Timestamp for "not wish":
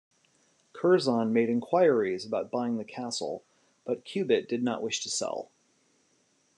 4.63-4.99